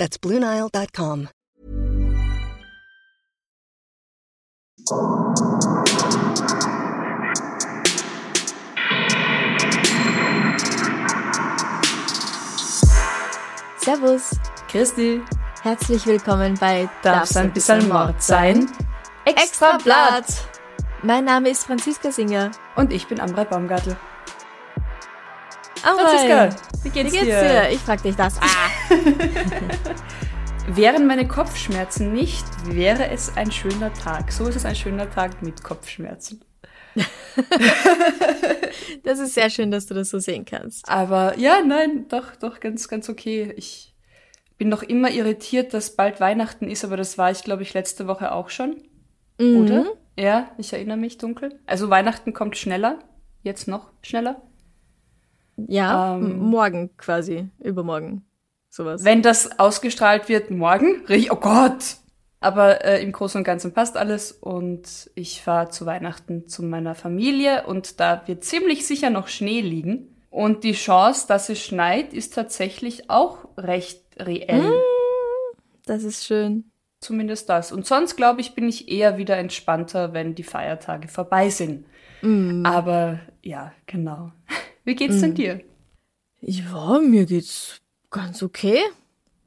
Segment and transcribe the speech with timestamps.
[0.00, 1.28] That's BlueNile.com.
[13.76, 14.30] Servus,
[14.68, 15.20] Christi,
[15.62, 18.70] herzlich willkommen bei darf's ein bisschen Mord sein?
[19.26, 20.24] Extra Blatt.
[21.02, 22.52] Mein Name ist Franziska Singer.
[22.74, 23.98] Und ich bin Amrei Baumgartel.
[25.82, 26.50] Amrei, Franziska,
[26.82, 27.40] wie geht's, wie geht's dir?
[27.40, 27.70] dir?
[27.70, 28.38] Ich frag dich das.
[28.40, 28.70] Ah.
[30.76, 34.30] Wären meine Kopfschmerzen nicht, wäre es ein schöner Tag.
[34.30, 36.44] So ist es ein schöner Tag mit Kopfschmerzen.
[39.04, 40.88] Das ist sehr schön, dass du das so sehen kannst.
[40.88, 43.52] Aber ja, nein, doch, doch, ganz, ganz okay.
[43.56, 43.94] Ich
[44.58, 48.06] bin noch immer irritiert, dass bald Weihnachten ist, aber das war ich, glaube ich, letzte
[48.06, 48.82] Woche auch schon.
[49.38, 49.56] Mhm.
[49.56, 49.86] Oder?
[50.18, 51.58] Ja, ich erinnere mich dunkel.
[51.66, 52.98] Also Weihnachten kommt schneller.
[53.42, 54.42] Jetzt noch schneller.
[55.68, 56.38] Ja, Ähm.
[56.38, 58.24] morgen quasi, übermorgen.
[58.68, 59.04] Sowas.
[59.04, 61.96] Wenn das ausgestrahlt wird morgen, oh Gott!
[62.42, 66.94] Aber äh, im Großen und Ganzen passt alles und ich fahre zu Weihnachten zu meiner
[66.94, 70.16] Familie und da wird ziemlich sicher noch Schnee liegen.
[70.30, 74.72] Und die Chance, dass es schneit, ist tatsächlich auch recht reell.
[75.84, 76.70] Das ist schön.
[77.00, 77.72] Zumindest das.
[77.72, 81.84] Und sonst, glaube ich, bin ich eher wieder entspannter, wenn die Feiertage vorbei sind.
[82.64, 84.32] Aber ja, genau.
[84.84, 85.60] Wie geht's denn dir?
[86.40, 88.78] Ja, mir geht's ganz okay.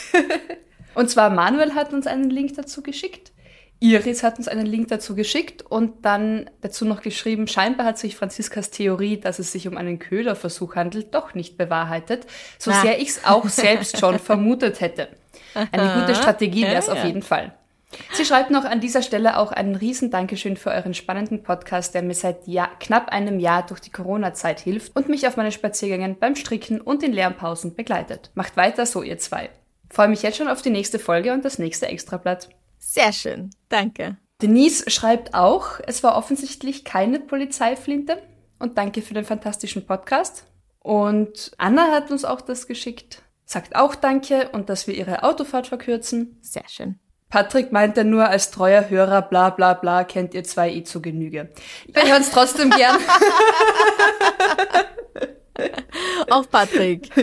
[0.94, 3.32] Und zwar Manuel hat uns einen Link dazu geschickt.
[3.80, 8.16] Iris hat uns einen Link dazu geschickt und dann dazu noch geschrieben, scheinbar hat sich
[8.16, 12.26] Franziskas Theorie, dass es sich um einen Köderversuch handelt, doch nicht bewahrheitet,
[12.58, 12.80] so Na.
[12.80, 15.08] sehr ich es auch selbst schon vermutet hätte.
[15.54, 17.06] Eine gute Strategie wäre es Ja, auf ja.
[17.06, 17.54] jeden Fall.
[18.12, 22.02] Sie schreibt noch an dieser Stelle auch einen riesen Dankeschön für euren spannenden Podcast, der
[22.02, 26.18] mir seit Jahr, knapp einem Jahr durch die Corona-Zeit hilft und mich auf meinen Spaziergängen
[26.18, 28.30] beim Stricken und in Lernpausen begleitet.
[28.34, 29.48] Macht weiter so, ihr zwei.
[29.90, 32.50] Freue mich jetzt schon auf die nächste Folge und das nächste Extrablatt.
[32.78, 33.50] Sehr schön.
[33.68, 34.16] Danke.
[34.40, 38.22] Denise schreibt auch, es war offensichtlich keine Polizeiflinte
[38.58, 40.44] und danke für den fantastischen Podcast.
[40.78, 45.66] Und Anna hat uns auch das geschickt, sagt auch danke und dass wir ihre Autofahrt
[45.66, 46.38] verkürzen.
[46.40, 46.98] Sehr schön.
[47.30, 51.50] Patrick meinte nur, als treuer Hörer, bla bla bla, kennt ihr zwei eh zu Genüge.
[51.92, 52.96] Wir hören es trotzdem gern.
[56.30, 57.10] Auch Patrick.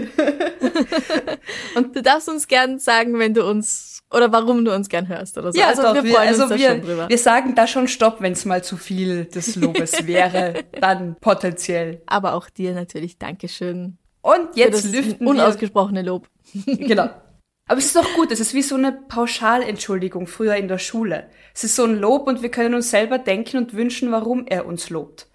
[1.76, 5.38] Und du darfst uns gern sagen, wenn du uns oder warum du uns gern hörst
[5.38, 5.62] oder so.
[5.62, 7.10] also wir freuen also uns da wir, schon drüber.
[7.10, 12.02] wir sagen da schon Stopp, wenn es mal zu viel des Lobes wäre, dann potenziell.
[12.06, 13.98] Aber auch dir natürlich Dankeschön.
[14.22, 15.30] Und jetzt Für das lüften wir.
[15.30, 16.28] unausgesprochene Lob.
[16.66, 17.10] Genau.
[17.68, 21.28] Aber es ist doch gut, es ist wie so eine Pauschalentschuldigung früher in der Schule.
[21.56, 24.68] Es ist so ein Lob und wir können uns selber denken und wünschen, warum er
[24.68, 25.28] uns lobt.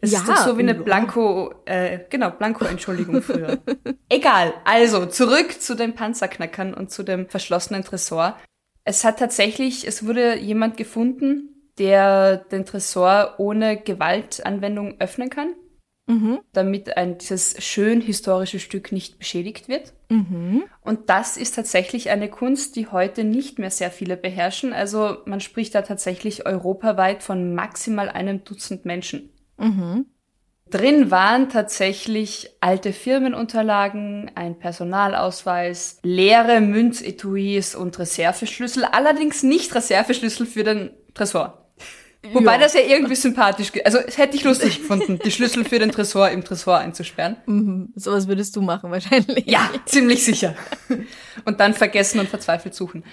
[0.00, 0.74] Das Ja, ist doch so wie eine.
[0.74, 3.58] Blanko, äh, genau, Blanko-Entschuldigung früher.
[4.08, 4.54] Egal.
[4.64, 8.36] Also, zurück zu den Panzerknackern und zu dem verschlossenen Tresor.
[8.84, 15.54] Es hat tatsächlich, es wurde jemand gefunden, der den Tresor ohne Gewaltanwendung öffnen kann,
[16.08, 16.40] Mhm.
[16.52, 19.92] damit ein, dieses schön historische Stück nicht beschädigt wird.
[20.08, 20.64] Mhm.
[20.80, 24.72] Und das ist tatsächlich eine Kunst, die heute nicht mehr sehr viele beherrschen.
[24.72, 29.30] Also man spricht da tatsächlich europaweit von maximal einem Dutzend Menschen.
[29.60, 30.06] Mhm.
[30.70, 40.62] Drin waren tatsächlich alte Firmenunterlagen, ein Personalausweis, leere Münzetuis und Reserveschlüssel, allerdings nicht Reserveschlüssel für
[40.62, 41.56] den Tresor.
[42.32, 42.58] Wobei Ja.
[42.58, 46.28] das ja irgendwie sympathisch, also es hätte ich lustig gefunden, die Schlüssel für den Tresor
[46.28, 47.36] im Tresor einzusperren.
[47.46, 47.92] Mhm.
[47.96, 49.46] Sowas würdest du machen wahrscheinlich.
[49.46, 50.54] Ja, ziemlich sicher.
[51.46, 53.04] Und dann vergessen und verzweifelt suchen.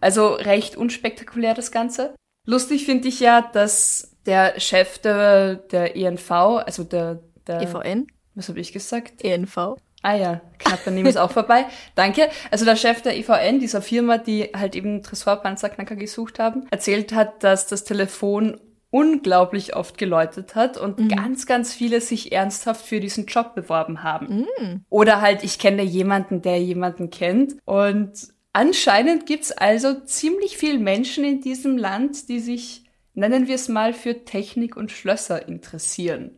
[0.00, 2.14] Also recht unspektakulär das Ganze.
[2.46, 8.48] Lustig finde ich ja, dass der Chef der, der ENV, also der, der EVN, was
[8.48, 9.22] habe ich gesagt?
[9.22, 9.76] ENV.
[10.02, 11.64] Ah ja, knapp daneben ist auch vorbei.
[11.94, 12.28] Danke.
[12.50, 17.42] Also der Chef der EVN, dieser Firma, die halt eben Tresorpanzerknacker gesucht haben, erzählt hat,
[17.42, 18.60] dass das Telefon
[18.90, 24.46] unglaublich oft geläutet hat und ganz, ganz viele sich ernsthaft für diesen Job beworben haben.
[24.88, 27.56] Oder halt, ich kenne jemanden, der jemanden kennt.
[27.64, 28.12] Und
[28.52, 32.83] anscheinend gibt's also ziemlich viele Menschen in diesem Land, die sich,
[33.14, 36.32] nennen wir es mal, für Technik und Schlösser interessieren.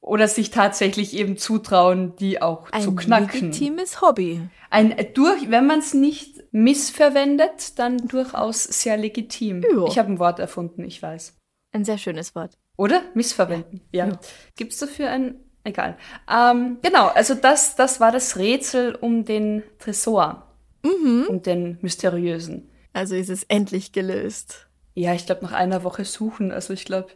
[0.00, 3.50] Oder sich tatsächlich eben zutrauen, die auch zu Ein knacken.
[3.50, 4.40] legitimes Hobby.
[4.70, 9.62] Ein durch, wenn man es nicht missverwendet, dann durchaus sehr legitim.
[9.62, 9.86] Ja.
[9.86, 11.36] Ich habe ein Wort erfunden, ich weiß.
[11.72, 12.56] Ein sehr schönes Wort.
[12.78, 13.02] Oder?
[13.14, 13.82] Missverwenden.
[13.92, 14.08] Ja.
[14.08, 14.20] Ja.
[14.56, 15.34] Gibt's dafür ein.
[15.64, 15.98] Egal.
[16.30, 20.46] Ähm, genau, also das, das war das Rätsel um den Tresor.
[20.82, 21.26] Mhm.
[21.28, 22.70] Um den mysteriösen.
[22.94, 24.69] Also ist es endlich gelöst.
[24.94, 27.08] Ja, ich glaube, nach einer Woche suchen, also ich glaube.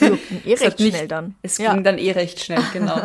[0.00, 1.36] Eh Es nicht- schnell dann.
[1.42, 1.72] Es ja.
[1.72, 3.00] ging dann eh recht schnell, genau.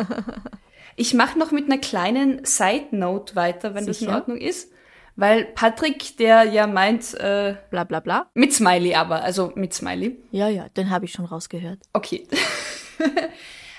[0.96, 4.14] ich mache noch mit einer kleinen Side Note weiter, wenn das in Sicher.
[4.16, 4.72] Ordnung ist.
[5.18, 8.30] Weil Patrick, der ja meint, äh, Bla bla bla.
[8.34, 10.18] mit Smiley aber, also mit Smiley.
[10.30, 11.78] Ja, ja, den habe ich schon rausgehört.
[11.94, 12.26] Okay.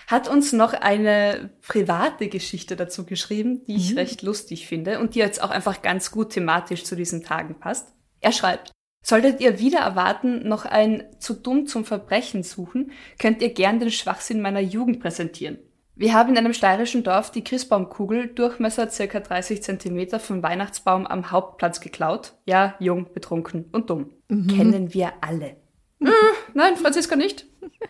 [0.07, 5.19] Hat uns noch eine private Geschichte dazu geschrieben, die ich recht lustig finde und die
[5.19, 7.89] jetzt auch einfach ganz gut thematisch zu diesen Tagen passt.
[8.21, 13.53] Er schreibt, solltet ihr wieder erwarten, noch ein zu dumm zum Verbrechen suchen, könnt ihr
[13.53, 15.59] gern den Schwachsinn meiner Jugend präsentieren.
[15.95, 21.31] Wir haben in einem steirischen Dorf die Christbaumkugel, Durchmesser circa 30 Zentimeter vom Weihnachtsbaum am
[21.31, 22.33] Hauptplatz geklaut.
[22.45, 24.11] Ja, jung, betrunken und dumm.
[24.29, 25.55] Kennen wir alle.
[25.99, 26.09] Äh,
[26.53, 27.47] Nein, Franziska nicht.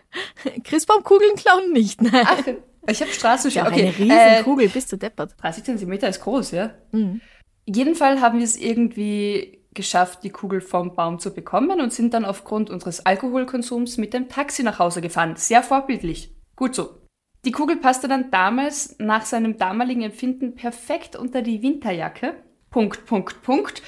[0.64, 2.24] Christbaumkugeln klauen nicht, nein.
[2.26, 2.38] Ach,
[2.88, 3.60] ich habe Straßenschau.
[3.60, 5.32] ja, Okay, eine Riesenkugel, bist du deppert.
[5.32, 6.70] Äh, 30 Zentimeter ist groß, ja.
[6.92, 7.20] Mhm.
[7.66, 12.12] Jeden Fall haben wir es irgendwie geschafft, die Kugel vom Baum zu bekommen und sind
[12.12, 15.36] dann aufgrund unseres Alkoholkonsums mit dem Taxi nach Hause gefahren.
[15.36, 16.34] Sehr vorbildlich.
[16.56, 16.90] Gut so.
[17.44, 22.34] Die Kugel passte dann damals nach seinem damaligen Empfinden perfekt unter die Winterjacke.
[22.70, 23.82] Punkt, Punkt, Punkt.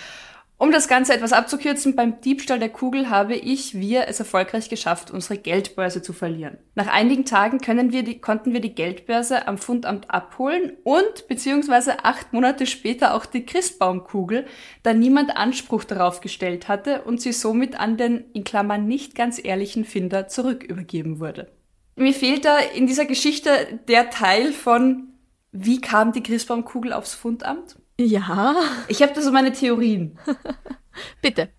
[0.60, 5.10] Um das Ganze etwas abzukürzen, beim Diebstahl der Kugel habe ich, wir es erfolgreich geschafft,
[5.10, 6.58] unsere Geldbörse zu verlieren.
[6.74, 7.60] Nach einigen Tagen
[7.92, 13.24] wir die, konnten wir die Geldbörse am Fundamt abholen und beziehungsweise acht Monate später auch
[13.24, 14.44] die Christbaumkugel,
[14.82, 19.42] da niemand Anspruch darauf gestellt hatte und sie somit an den, in Klammern, nicht ganz
[19.42, 21.50] ehrlichen Finder zurück übergeben wurde.
[21.96, 25.14] Mir fehlt da in dieser Geschichte der Teil von,
[25.52, 27.79] wie kam die Christbaumkugel aufs Fundamt?
[28.06, 28.56] Ja,
[28.88, 30.18] Ich habe da so meine Theorien.
[31.22, 31.50] bitte.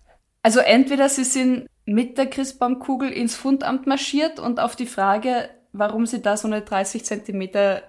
[0.42, 6.06] Also entweder sie sind mit der Christbaumkugel ins Fundamt marschiert und auf die Frage, warum
[6.06, 7.82] sie da so eine 30 Zentimeter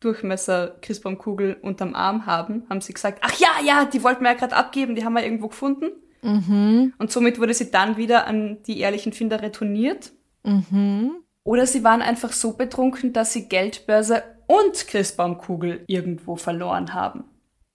[0.00, 4.36] Durchmesser Christbaumkugel unterm Arm haben, haben sie gesagt, ach ja, ja, die wollten wir ja
[4.36, 5.90] gerade abgeben, die haben wir irgendwo gefunden.
[6.22, 6.94] Mhm.
[6.98, 10.12] Und somit wurde sie dann wieder an die ehrlichen Finder retourniert.
[10.42, 11.22] Mhm.
[11.44, 17.24] Oder sie waren einfach so betrunken, dass sie Geldbörse und Christbaumkugel irgendwo verloren haben.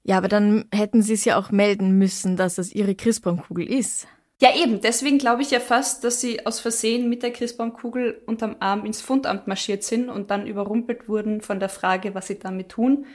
[0.08, 4.08] Ja, aber dann hätten sie es ja auch melden müssen, dass das ihre Christbaumkugel ist.
[4.40, 4.80] Ja, eben.
[4.80, 9.02] Deswegen glaube ich ja fast, dass sie aus Versehen mit der Christbaumkugel unterm Arm ins
[9.02, 13.08] Fundamt marschiert sind und dann überrumpelt wurden von der Frage, was sie damit tun.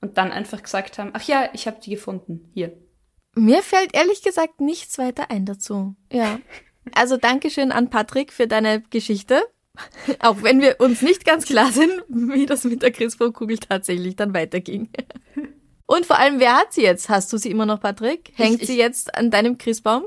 [0.00, 2.50] Und dann einfach gesagt haben, ach ja, ich habe die gefunden.
[2.54, 2.72] Hier.
[3.34, 5.94] Mir fällt ehrlich gesagt nichts weiter ein dazu.
[6.12, 6.40] Ja.
[6.94, 9.42] Also Dankeschön an Patrick für deine Geschichte.
[10.20, 14.32] Auch wenn wir uns nicht ganz klar sind, wie das mit der Christbaumkugel tatsächlich dann
[14.32, 14.88] weiterging.
[15.90, 17.08] Und vor allem, wer hat sie jetzt?
[17.08, 18.32] Hast du sie immer noch, Patrick?
[18.36, 20.04] Hängt ich- sie jetzt an deinem Christbaum?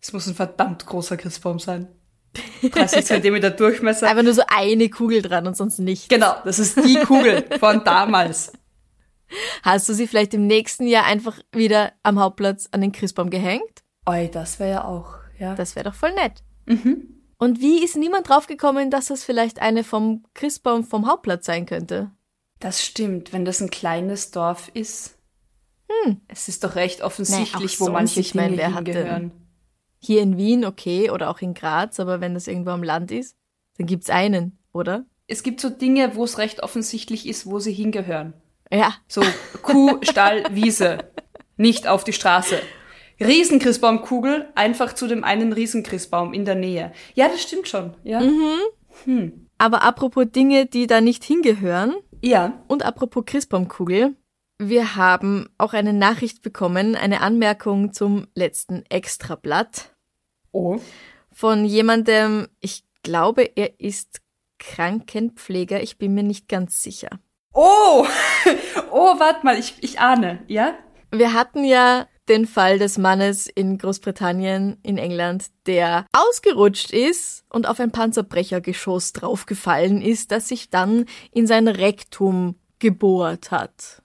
[0.00, 1.88] Es muss ein verdammt großer Christbaum sein.
[2.62, 4.08] 30 Zentimeter Durchmesser.
[4.08, 6.08] Einfach nur so eine Kugel dran und sonst nicht.
[6.08, 8.52] Genau, das ist die Kugel von damals.
[9.64, 13.82] Hast du sie vielleicht im nächsten Jahr einfach wieder am Hauptplatz an den Christbaum gehängt?
[14.08, 15.54] Oi, das wäre ja auch, ja.
[15.56, 16.44] Das wäre doch voll nett.
[16.66, 17.16] mhm.
[17.38, 22.10] Und wie ist niemand draufgekommen, dass das vielleicht eine vom Christbaum vom Hauptplatz sein könnte?
[22.60, 25.16] Das stimmt, wenn das ein kleines Dorf ist.
[26.04, 26.20] Hm.
[26.28, 29.32] Es ist doch recht offensichtlich, Nee, wo auch manche sonst, ich mein, Dinge wer hingehören.
[29.98, 33.36] Hier in Wien, okay, oder auch in Graz, aber wenn das irgendwo am Land ist,
[33.76, 35.04] dann gibt's einen, oder?
[35.26, 38.34] Es gibt so Dinge, wo es recht offensichtlich ist, wo sie hingehören.
[38.70, 39.22] Ja, So
[39.62, 40.98] Kuh, Stall, Wiese.
[41.56, 42.60] Nicht auf die Straße.
[43.20, 46.92] Riesenchristbaumkugel, einfach zu dem einen Riesenchristbaum in der Nähe.
[47.14, 47.94] Ja, das stimmt schon.
[48.04, 48.22] Ja.
[49.58, 52.62] aber apropos Dinge, die da nicht hingehören, Ja.
[52.68, 54.14] Und apropos Christbaumkugel,
[54.58, 59.94] wir haben auch eine Nachricht bekommen, eine Anmerkung zum letzten Extrablatt
[60.52, 60.80] Oh.
[61.32, 64.20] von jemandem, ich glaube, er ist
[64.58, 67.10] Krankenpfleger, ich bin mir nicht ganz sicher.
[67.54, 68.06] Oh!
[68.92, 70.74] Oh, warte mal, ich, ich ahne, ja?
[71.12, 77.66] Wir hatten ja den Fall des Mannes in Großbritannien, in England, der ausgerutscht ist und
[77.66, 84.02] auf ein Panzerbrechergeschoss draufgefallen ist, das sich dann in sein Rektum gebohrt hat.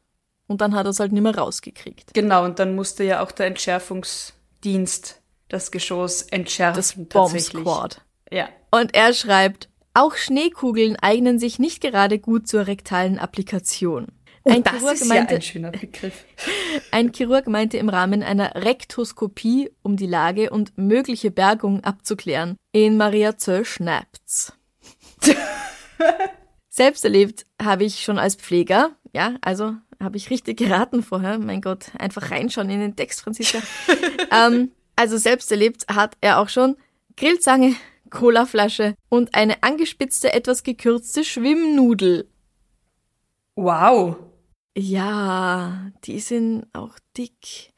[0.48, 2.14] Und dann hat er es halt nicht mehr rausgekriegt.
[2.14, 6.76] Genau, und dann musste ja auch der Entschärfungsdienst das Geschoss entschärfen.
[6.78, 7.62] Das Bomb tatsächlich.
[7.62, 8.02] Squad.
[8.32, 8.50] Ja.
[8.72, 14.08] Und er schreibt, auch Schneekugeln eignen sich nicht gerade gut zur rektalen Applikation.
[14.46, 16.24] Und Ein das Chirurg, ist ja meinte, ein schöner Begriff.
[16.92, 22.96] ein Chirurg meinte im Rahmen einer Rektoskopie, um die Lage und mögliche Bergung abzuklären, in
[22.96, 24.54] Maria Zöll schnappt's.
[26.70, 31.62] Selbst erlebt habe ich schon als Pfleger, ja, also habe ich richtig geraten vorher, mein
[31.62, 33.64] Gott, einfach reinschauen in den Text, Franziska.
[34.32, 36.76] ähm, also selbst erlebt hat er auch schon
[37.18, 37.76] Grillzange,
[38.12, 42.30] Colaflasche und eine angespitzte, etwas gekürzte Schwimmnudel.
[43.56, 44.18] Wow.
[44.78, 47.74] Ja, die sind auch dick.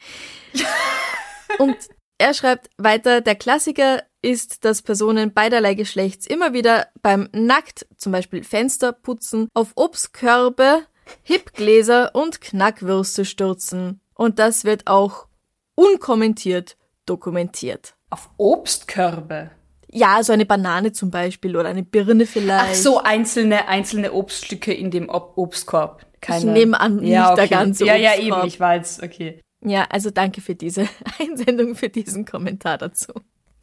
[1.59, 1.75] Und
[2.17, 8.11] er schreibt weiter, der Klassiker ist, dass Personen beiderlei Geschlechts immer wieder beim Nackt, zum
[8.11, 10.81] Beispiel Fenster putzen, auf Obstkörbe,
[11.21, 14.01] Hipgläser und Knackwürste stürzen.
[14.15, 15.27] Und das wird auch
[15.75, 17.93] unkommentiert dokumentiert.
[18.09, 19.51] Auf Obstkörbe.
[19.89, 22.71] Ja, so eine Banane zum Beispiel oder eine Birne vielleicht.
[22.71, 26.06] Ach so, einzelne, einzelne Obststücke in dem Ob Obstkorb.
[26.21, 26.39] Keine...
[26.39, 27.53] Ich nehme an, nicht ja, der okay.
[27.53, 28.39] ganze Ja, ja, Obstkorb.
[28.39, 29.41] eben, ich weiß, okay.
[29.63, 30.87] Ja, also danke für diese
[31.19, 33.13] Einsendung, für diesen Kommentar dazu.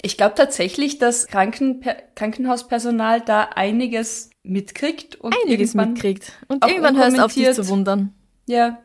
[0.03, 6.33] Ich glaube tatsächlich, dass Krankenper Krankenhauspersonal da einiges mitkriegt und Einiges irgendwann, mitkriegt.
[6.49, 8.13] Und irgendwann hörst du auf, dich zu wundern.
[8.47, 8.83] Ja,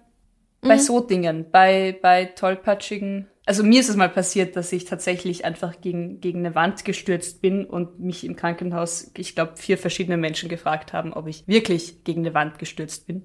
[0.62, 0.80] bei Mhm.
[0.80, 3.28] so Dingen, bei, bei tollpatschigen.
[3.46, 7.42] Also mir ist es mal passiert, dass ich tatsächlich einfach gegen, gegen eine Wand gestürzt
[7.42, 12.04] bin und mich im Krankenhaus, ich glaube, vier verschiedene Menschen gefragt haben, ob ich wirklich
[12.04, 13.24] gegen eine Wand gestürzt bin.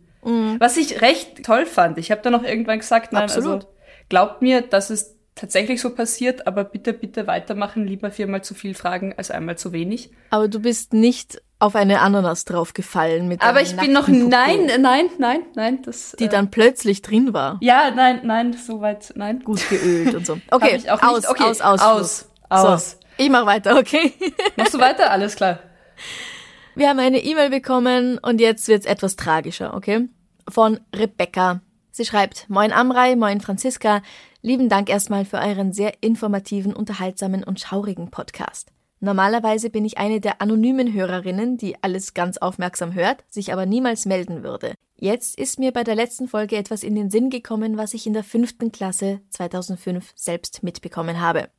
[0.58, 1.98] Was ich recht toll fand.
[1.98, 3.28] Ich habe dann auch irgendwann gesagt, nein, Mhm.
[3.30, 3.54] Absolut.
[3.64, 3.68] also
[4.08, 8.74] glaubt mir, dass es tatsächlich so passiert, aber bitte, bitte weitermachen, lieber viermal zu viel
[8.74, 10.10] fragen als einmal zu wenig.
[10.30, 14.70] Aber du bist nicht auf eine Ananas draufgefallen mit Aber ich bin noch, Popo, nein,
[14.80, 16.14] nein, nein, nein, das.
[16.18, 17.58] Die äh, dann plötzlich drin war.
[17.62, 19.40] Ja, nein, nein, soweit, nein.
[19.40, 20.38] Gut geölt und so.
[20.50, 21.26] Okay, aus.
[21.26, 22.90] Okay, aus, aus, aus, aus.
[22.90, 24.12] So, ich mach weiter, okay?
[24.56, 25.10] Machst du weiter?
[25.10, 25.58] Alles klar.
[26.76, 30.08] Wir haben eine E-Mail bekommen und jetzt wird's etwas tragischer, okay?
[30.48, 31.60] Von Rebecca.
[31.92, 34.02] Sie schreibt, Moin Amrei, moin Franziska,
[34.42, 38.72] lieben Dank erstmal für euren sehr informativen, unterhaltsamen und schaurigen Podcast.
[38.98, 44.04] Normalerweise bin ich eine der anonymen Hörerinnen, die alles ganz aufmerksam hört, sich aber niemals
[44.04, 44.74] melden würde.
[44.96, 48.14] Jetzt ist mir bei der letzten Folge etwas in den Sinn gekommen, was ich in
[48.14, 51.50] der fünften Klasse 2005 selbst mitbekommen habe.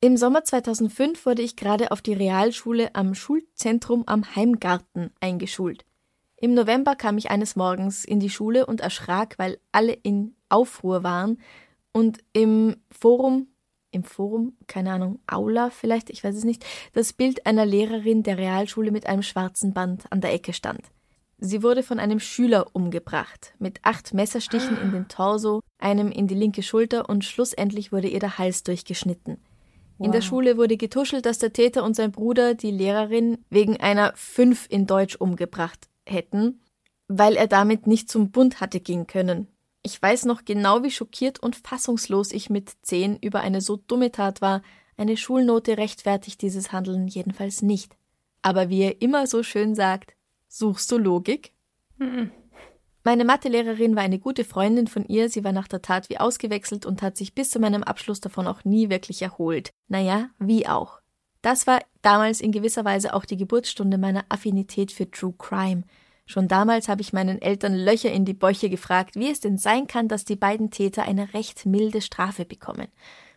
[0.00, 5.86] Im Sommer 2005 wurde ich gerade auf die Realschule am Schulzentrum am Heimgarten eingeschult.
[6.36, 11.02] Im November kam ich eines Morgens in die Schule und erschrak, weil alle in Aufruhr
[11.02, 11.40] waren
[11.92, 13.48] und im Forum,
[13.90, 18.36] im Forum, keine Ahnung, Aula vielleicht, ich weiß es nicht, das Bild einer Lehrerin der
[18.36, 20.82] Realschule mit einem schwarzen Band an der Ecke stand.
[21.38, 26.34] Sie wurde von einem Schüler umgebracht, mit acht Messerstichen in den Torso, einem in die
[26.34, 29.38] linke Schulter und schlussendlich wurde ihr der Hals durchgeschnitten.
[29.98, 34.12] In der Schule wurde getuschelt, dass der Täter und sein Bruder die Lehrerin wegen einer
[34.14, 36.60] 5 in Deutsch umgebracht hätten,
[37.08, 39.48] weil er damit nicht zum Bund hatte gehen können.
[39.82, 44.12] Ich weiß noch genau, wie schockiert und fassungslos ich mit 10 über eine so dumme
[44.12, 44.62] Tat war.
[44.96, 47.96] Eine Schulnote rechtfertigt dieses Handeln jedenfalls nicht.
[48.42, 50.14] Aber wie er immer so schön sagt,
[50.48, 51.52] suchst du Logik?
[53.06, 56.84] Meine Mathelehrerin war eine gute Freundin von ihr, sie war nach der Tat wie ausgewechselt
[56.84, 59.70] und hat sich bis zu meinem Abschluss davon auch nie wirklich erholt.
[59.86, 60.98] Naja, wie auch.
[61.40, 65.84] Das war damals in gewisser Weise auch die Geburtsstunde meiner Affinität für True Crime.
[66.26, 69.86] Schon damals habe ich meinen Eltern Löcher in die Bäuche gefragt, wie es denn sein
[69.86, 72.88] kann, dass die beiden Täter eine recht milde Strafe bekommen.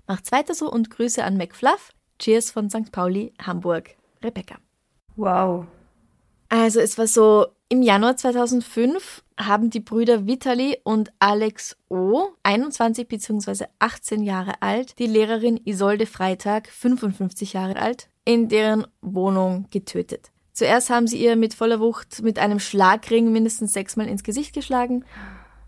[0.08, 1.94] Macht's weiter so und Grüße an McFluff.
[2.18, 2.92] Cheers von St.
[2.92, 3.92] Pauli, Hamburg.
[4.24, 4.56] Rebecca.
[5.16, 5.68] Wow.
[6.50, 13.08] Also es war so, im Januar 2005 haben die Brüder Vitali und Alex O., 21
[13.08, 13.66] bzw.
[13.80, 20.32] 18 Jahre alt, die Lehrerin Isolde Freitag, 55 Jahre alt, in deren Wohnung getötet.
[20.52, 25.06] Zuerst haben sie ihr mit voller Wucht mit einem Schlagring mindestens sechsmal ins Gesicht geschlagen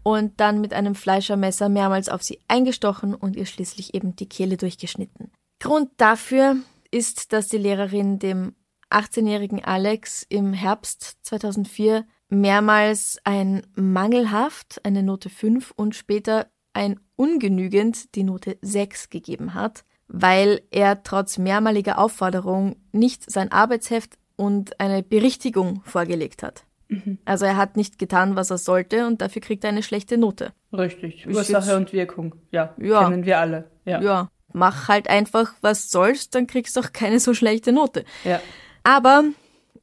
[0.04, 4.58] und dann mit einem Fleischermesser mehrmals auf sie eingestochen und ihr schließlich eben die Kehle
[4.58, 5.32] durchgeschnitten.
[5.60, 6.58] Grund dafür
[6.90, 8.54] ist, dass die Lehrerin dem
[8.90, 18.16] 18-jährigen Alex im Herbst 2004 mehrmals ein mangelhaft, eine Note 5 und später ein ungenügend,
[18.16, 25.04] die Note 6 gegeben hat, weil er trotz mehrmaliger Aufforderung nicht sein Arbeitsheft und eine
[25.04, 26.64] Berichtigung vorgelegt hat.
[26.88, 27.20] Mhm.
[27.26, 30.54] Also er hat nicht getan, was er sollte und dafür kriegt er eine schlechte Note.
[30.74, 31.28] Richtig.
[31.28, 32.36] Ursache und Wirkung.
[32.52, 33.04] Ja, ja.
[33.04, 33.70] Kennen wir alle.
[33.86, 34.02] Ja.
[34.02, 34.30] ja.
[34.54, 38.04] Mach halt einfach, was sollst, dann kriegst du auch keine so schlechte Note.
[38.24, 38.42] Ja.
[38.84, 39.24] Aber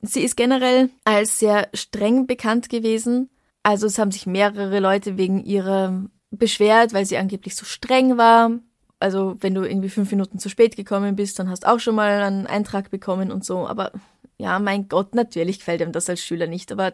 [0.02, 3.30] sie ist generell als sehr streng bekannt gewesen.
[3.62, 8.50] Also es haben sich mehrere Leute wegen ihrer beschwert, weil sie angeblich so streng war.
[9.00, 11.94] Also wenn du irgendwie fünf Minuten zu spät gekommen bist, dann hast du auch schon
[11.94, 13.66] mal einen Eintrag bekommen und so.
[13.66, 13.92] Aber
[14.36, 16.92] ja, mein Gott, natürlich gefällt ihm das als Schüler nicht, aber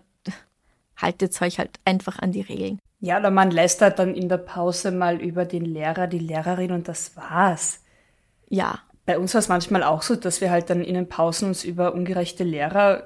[0.96, 2.78] haltet euch halt einfach an die Regeln.
[3.00, 6.88] Ja, oder man lästert dann in der Pause mal über den Lehrer, die Lehrerin und
[6.88, 7.82] das war's.
[8.48, 8.78] Ja.
[9.06, 11.64] Bei uns war es manchmal auch so, dass wir halt dann in den Pausen uns
[11.64, 13.04] über ungerechte Lehrer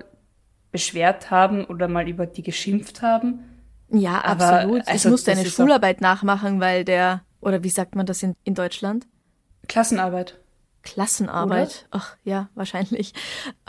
[0.71, 3.41] beschwert haben oder mal über die geschimpft haben.
[3.91, 4.87] Ja, Aber, absolut.
[4.87, 8.55] Also, ich musste eine Schularbeit nachmachen, weil der, oder wie sagt man das in, in
[8.55, 9.07] Deutschland?
[9.67, 10.39] Klassenarbeit.
[10.83, 11.87] Klassenarbeit?
[11.91, 12.03] Oder?
[12.03, 13.13] Ach ja, wahrscheinlich.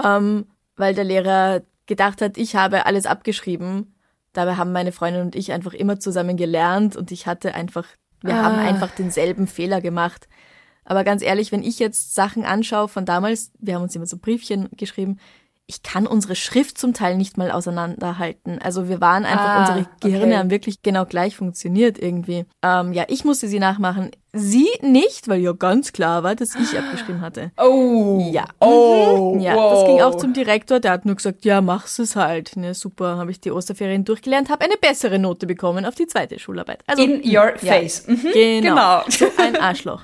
[0.03, 0.45] Ähm,
[0.75, 3.95] weil der Lehrer gedacht hat, ich habe alles abgeschrieben.
[4.33, 7.86] Dabei haben meine Freundin und ich einfach immer zusammen gelernt und ich hatte einfach,
[8.21, 8.43] wir ah.
[8.43, 10.27] haben einfach denselben Fehler gemacht.
[10.89, 14.17] Aber ganz ehrlich, wenn ich jetzt Sachen anschaue von damals, wir haben uns immer so
[14.17, 15.19] Briefchen geschrieben,
[15.69, 18.60] ich kann unsere Schrift zum Teil nicht mal auseinanderhalten.
[18.60, 20.38] Also wir waren einfach, ah, unsere Gehirne okay.
[20.38, 22.45] haben wirklich genau gleich funktioniert irgendwie.
[22.63, 24.10] Ähm, ja, ich musste sie nachmachen.
[24.34, 27.52] Sie nicht, weil ja ganz klar war, dass ich abgeschrieben hatte.
[27.58, 28.32] Oh.
[28.32, 28.45] Ja.
[28.60, 29.38] Oh.
[29.39, 29.78] Ja, wow.
[30.10, 32.56] Auch zum Direktor, der hat nur gesagt, ja, mach's es halt.
[32.56, 36.39] Ne, super, habe ich die Osterferien durchgelernt, habe eine bessere Note bekommen auf die zweite
[36.39, 36.84] Schularbeit.
[36.88, 38.08] Also, In your ja, face.
[38.08, 38.32] Mhm.
[38.34, 38.60] Genau.
[38.62, 39.04] genau.
[39.10, 40.04] So ein Arschloch.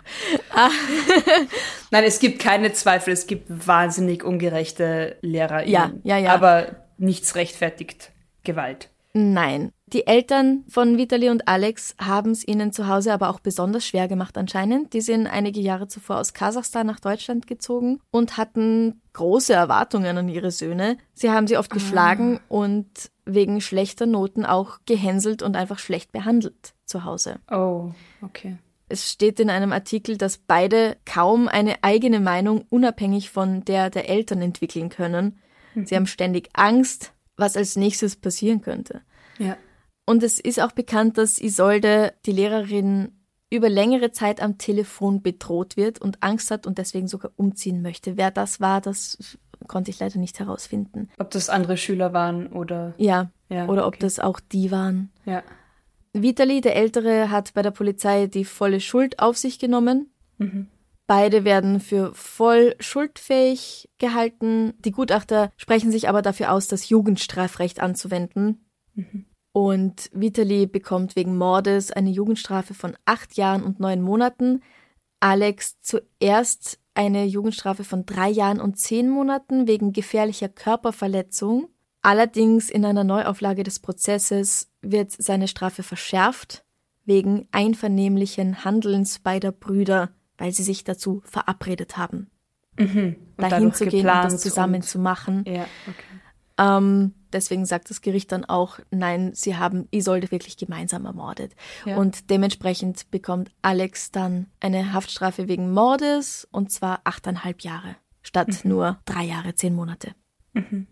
[1.91, 5.67] Nein, es gibt keine Zweifel, es gibt wahnsinnig ungerechte Lehrer.
[5.67, 6.33] Ja, ja, ja.
[6.33, 8.11] Aber nichts rechtfertigt
[8.43, 8.89] Gewalt.
[9.13, 9.71] Nein.
[9.93, 14.07] Die Eltern von Vitali und Alex haben es ihnen zu Hause aber auch besonders schwer
[14.07, 14.93] gemacht anscheinend.
[14.93, 20.27] Die sind einige Jahre zuvor aus Kasachstan nach Deutschland gezogen und hatten große Erwartungen an
[20.27, 20.97] ihre Söhne.
[21.13, 21.75] Sie haben sie oft ah.
[21.75, 22.87] geschlagen und
[23.25, 27.39] wegen schlechter Noten auch gehänselt und einfach schlecht behandelt zu Hause.
[27.51, 27.91] Oh,
[28.23, 28.57] okay.
[28.89, 34.09] Es steht in einem Artikel, dass beide kaum eine eigene Meinung unabhängig von der der
[34.09, 35.39] Eltern entwickeln können.
[35.75, 35.85] Mhm.
[35.85, 39.01] Sie haben ständig Angst, was als nächstes passieren könnte.
[39.37, 39.57] Ja.
[40.05, 43.11] Und es ist auch bekannt, dass Isolde, die Lehrerin,
[43.51, 48.17] über längere Zeit am Telefon bedroht wird und Angst hat und deswegen sogar umziehen möchte.
[48.17, 49.37] Wer das war, das
[49.67, 51.09] konnte ich leider nicht herausfinden.
[51.17, 52.93] Ob das andere Schüler waren oder.
[52.97, 55.11] Ja, ja oder ob das auch die waren.
[55.25, 55.43] Ja.
[56.13, 60.11] Vitali, der Ältere, hat bei der Polizei die volle Schuld auf sich genommen.
[60.37, 60.67] Mhm.
[61.07, 64.73] Beide werden für voll schuldfähig gehalten.
[64.79, 68.65] Die Gutachter sprechen sich aber dafür aus, das Jugendstrafrecht anzuwenden.
[68.95, 69.25] Mhm.
[69.55, 74.61] Und Vitali bekommt wegen Mordes eine Jugendstrafe von acht Jahren und neun Monaten.
[75.21, 81.69] Alex zuerst eine Jugendstrafe von drei Jahren und zehn Monaten wegen gefährlicher Körperverletzung.
[82.01, 86.65] Allerdings in einer Neuauflage des Prozesses wird seine Strafe verschärft
[87.05, 92.29] wegen einvernehmlichen Handelns beider Brüder, weil sie sich dazu verabredet haben,
[92.77, 93.15] mhm.
[93.37, 95.45] dahin zu gehen und das zusammen zu machen.
[95.47, 96.14] Ja, okay.
[96.57, 101.53] Ähm, deswegen sagt das Gericht dann auch, nein, sie haben Isolde wirklich gemeinsam ermordet.
[101.85, 101.97] Ja.
[101.97, 108.71] Und dementsprechend bekommt Alex dann eine Haftstrafe wegen Mordes und zwar achteinhalb Jahre statt mhm.
[108.71, 110.13] nur drei Jahre, zehn Monate.
[110.53, 110.87] Mhm.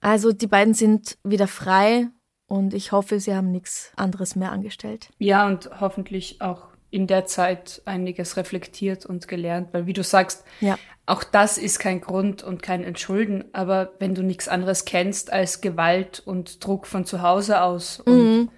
[0.00, 2.08] Also die beiden sind wieder frei
[2.46, 5.10] und ich hoffe, sie haben nichts anderes mehr angestellt.
[5.18, 10.44] Ja, und hoffentlich auch in der Zeit einiges reflektiert und gelernt, weil wie du sagst,
[10.60, 10.78] ja.
[11.06, 15.60] auch das ist kein Grund und kein Entschulden, aber wenn du nichts anderes kennst als
[15.60, 18.48] Gewalt und Druck von zu Hause aus und mhm.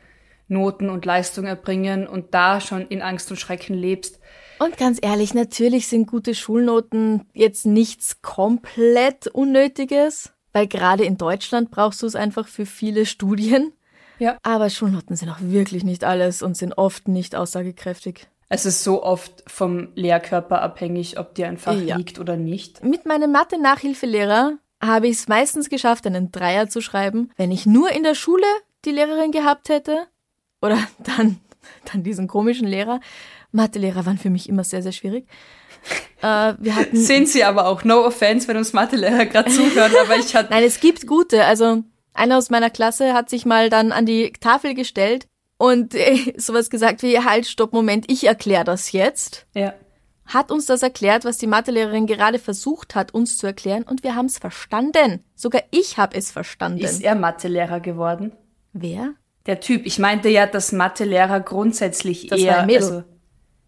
[0.48, 4.20] Noten und Leistung erbringen und da schon in Angst und Schrecken lebst.
[4.58, 10.32] Und ganz ehrlich, natürlich sind gute Schulnoten jetzt nichts komplett Unnötiges.
[10.52, 13.72] weil gerade in Deutschland brauchst du es einfach für viele Studien.
[14.22, 14.38] Ja.
[14.44, 18.28] Aber Schulnoten sind auch wirklich nicht alles und sind oft nicht aussagekräftig.
[18.48, 21.96] Es ist so oft vom Lehrkörper abhängig, ob dir ein Fach Ja.
[21.96, 22.84] liegt oder nicht.
[22.84, 27.90] Mit meinem Mathe-Nachhilfelehrer habe ich es meistens geschafft, einen Dreier zu schreiben, wenn ich nur
[27.90, 28.44] in der Schule
[28.84, 30.06] die Lehrerin gehabt hätte.
[30.60, 30.78] Oder
[31.16, 31.40] dann,
[31.92, 33.00] dann diesen komischen Lehrer.
[33.50, 35.26] Mathelehrer waren für mich immer sehr, sehr schwierig.
[36.20, 40.14] Äh, wir hatten Sehen Sie aber auch, no offense, wenn uns Mathelehrer gerade zuhören, aber
[40.16, 41.44] ich hatte Nein, es gibt gute.
[41.44, 41.82] Also
[42.14, 46.70] einer aus meiner Klasse hat sich mal dann an die Tafel gestellt und äh, sowas
[46.70, 49.46] gesagt wie, halt, stopp, Moment, ich erkläre das jetzt.
[49.54, 49.74] ja.
[50.24, 54.14] Hat uns das erklärt, was die Mathelehrerin gerade versucht hat, uns zu erklären und wir
[54.14, 55.24] haben es verstanden.
[55.34, 56.78] Sogar ich habe es verstanden.
[56.78, 58.30] Ist er Mathelehrer geworden?
[58.72, 59.14] Wer?
[59.46, 59.84] Der Typ.
[59.84, 62.52] Ich meinte ja, dass Mathelehrer grundsätzlich Das eher.
[62.52, 62.82] war ein Mädel.
[62.82, 63.04] Also,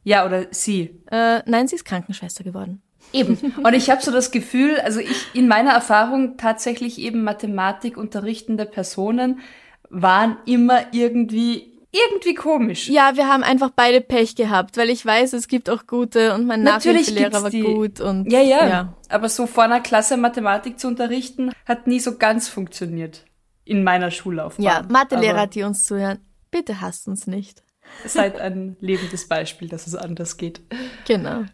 [0.05, 1.03] ja, oder sie.
[1.11, 2.83] Äh, nein, sie ist Krankenschwester geworden.
[3.15, 3.55] Eben.
[3.63, 8.67] Und ich habe so das Gefühl, also ich in meiner Erfahrung tatsächlich eben Mathematik unterrichtende
[8.67, 9.41] Personen
[9.89, 12.89] waren immer irgendwie irgendwie komisch.
[12.89, 16.45] Ja, wir haben einfach beide Pech gehabt, weil ich weiß, es gibt auch gute und
[16.47, 17.61] mein Natürlich Nachhilfelehrer war die.
[17.61, 18.95] gut und Ja, ja, ja.
[19.09, 23.25] Aber so vor einer Klasse Mathematik zu unterrichten, hat nie so ganz funktioniert.
[23.65, 24.65] In meiner Schullaufbahn.
[24.65, 26.19] Ja, Mathelehrer, die uns zuhören,
[26.51, 27.63] bitte hasst uns nicht.
[28.05, 30.61] Seid ein lebendes Beispiel, dass es anders geht.
[31.07, 31.45] Genau.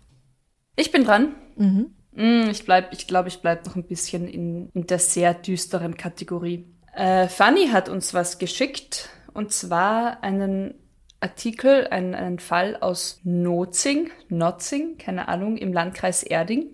[0.76, 1.34] Ich bin dran.
[1.56, 1.94] Mhm.
[2.12, 5.96] Mm, Ich bleib, ich glaube, ich bleib noch ein bisschen in, in der sehr düsteren
[5.96, 6.66] Kategorie.
[6.94, 10.74] Äh, Fanny hat uns was geschickt und zwar einen
[11.20, 16.70] Artikel, einen, einen Fall aus Nozing, Notzing, keine Ahnung, im Landkreis Erding,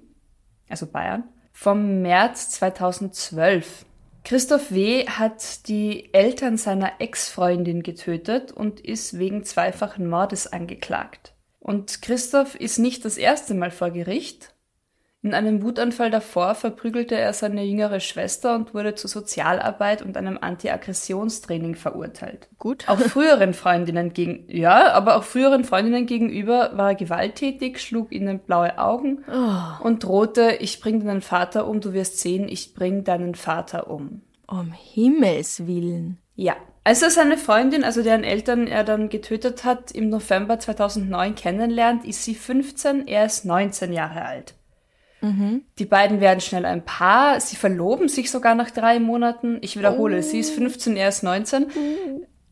[0.69, 3.85] also Bayern, vom März 2012.
[4.25, 5.07] Christoph W.
[5.07, 11.35] hat die Eltern seiner Ex-Freundin getötet und ist wegen zweifachen Mordes angeklagt.
[11.67, 14.55] Und Christoph ist nicht das erste Mal vor Gericht.
[15.21, 20.39] In einem Wutanfall davor verprügelte er seine jüngere Schwester und wurde zu Sozialarbeit und einem
[20.41, 22.49] Anti-Aggressionstraining verurteilt.
[22.61, 22.89] Gut.
[22.89, 28.39] Auch früheren Freundinnen gegen, ja, aber auch früheren Freundinnen gegenüber war er gewalttätig, schlug ihnen
[28.39, 29.25] blaue Augen
[29.83, 34.23] und drohte, ich bring deinen Vater um, du wirst sehen, ich bring deinen Vater um.
[34.47, 36.19] Um Himmels Willen.
[36.37, 36.55] Ja.
[36.87, 42.05] Als er seine Freundin, also deren Eltern er dann getötet hat, im November 2009 kennenlernt,
[42.05, 44.55] ist sie 15, er ist 19 Jahre alt.
[45.81, 49.59] Die beiden werden schnell ein Paar, sie verloben sich sogar nach drei Monaten.
[49.63, 51.67] Ich wiederhole, sie ist 15, er ist 19.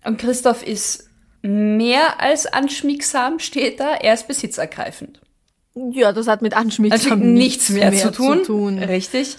[0.05, 1.09] Und Christoph ist
[1.43, 5.21] mehr als anschmiegsam, steht da, er ist besitzergreifend.
[5.93, 8.79] Ja, das hat mit Anschmiegsam Also nichts mehr, zu, tun.
[8.81, 9.37] Richtig.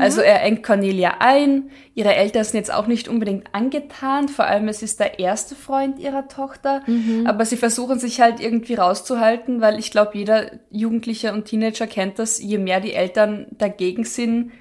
[0.00, 1.70] Also er engt Cornelia ein.
[1.94, 4.28] Ihre Eltern sind jetzt auch nicht unbedingt angetan.
[4.28, 6.82] Vor allem es ist der erste Freund ihrer Tochter.
[7.26, 12.18] Aber sie versuchen sich halt irgendwie rauszuhalten, weil ich glaube, jeder Jugendliche und Teenager kennt
[12.18, 12.40] das.
[12.40, 14.52] Je mehr die Eltern dagegen sind,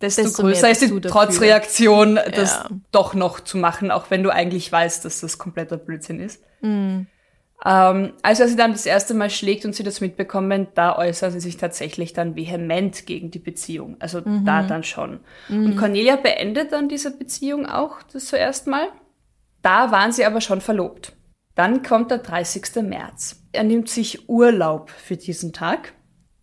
[0.00, 1.00] desto, Desto größer ist die.
[1.00, 2.68] Trotzreaktion, das Ja.
[2.90, 6.42] doch noch zu machen, auch wenn du eigentlich weißt, dass das kompletter Blödsinn ist.
[7.64, 11.30] Ähm, als er sie dann das erste Mal schlägt und sie das mitbekommen, da äußern
[11.32, 13.96] sie sich tatsächlich dann vehement gegen die Beziehung.
[13.98, 15.20] Also da dann schon.
[15.48, 18.88] Und Cornelia beendet dann diese Beziehung auch das zuerst mal.
[19.62, 21.12] Da waren sie aber schon verlobt.
[21.54, 22.82] Dann kommt der 30.
[22.82, 23.42] März.
[23.52, 25.92] Er nimmt sich Urlaub für diesen Tag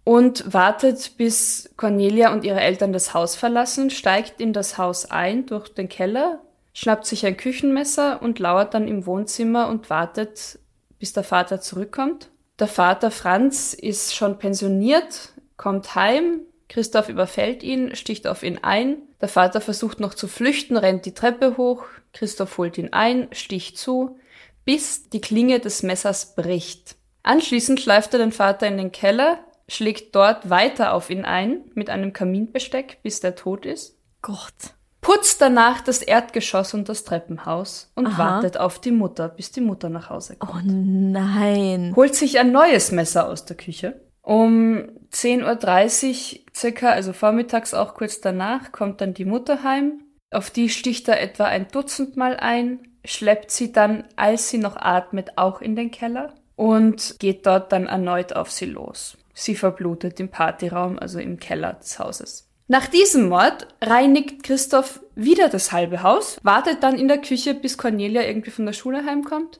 [0.03, 5.45] und wartet, bis Cornelia und ihre Eltern das Haus verlassen, steigt in das Haus ein
[5.47, 6.41] durch den Keller,
[6.73, 10.59] schnappt sich ein Küchenmesser und lauert dann im Wohnzimmer und wartet,
[10.99, 12.29] bis der Vater zurückkommt.
[12.59, 18.97] Der Vater Franz ist schon pensioniert, kommt heim, Christoph überfällt ihn, sticht auf ihn ein.
[19.21, 23.77] Der Vater versucht noch zu flüchten, rennt die Treppe hoch, Christoph holt ihn ein, sticht
[23.77, 24.17] zu,
[24.65, 26.95] bis die Klinge des Messers bricht.
[27.23, 31.89] Anschließend schleift er den Vater in den Keller, schlägt dort weiter auf ihn ein mit
[31.89, 34.76] einem Kaminbesteck, bis der tot ist, Gott.
[35.07, 38.17] Putzt danach das Erdgeschoss und das Treppenhaus und Aha.
[38.17, 40.65] wartet auf die Mutter, bis die Mutter nach Hause kommt.
[40.65, 41.93] Oh nein.
[41.95, 44.01] Holt sich ein neues Messer aus der Küche.
[44.21, 50.03] Um 10.30 Uhr circa, also vormittags auch kurz danach, kommt dann die Mutter heim.
[50.29, 54.75] Auf die sticht er etwa ein Dutzend Mal ein, schleppt sie dann, als sie noch
[54.75, 59.17] atmet, auch in den Keller und geht dort dann erneut auf sie los.
[59.33, 62.46] Sie verblutet im Partyraum, also im Keller des Hauses.
[62.67, 67.77] Nach diesem Mord reinigt Christoph wieder das halbe Haus, wartet dann in der Küche, bis
[67.77, 69.59] Cornelia irgendwie von der Schule heimkommt,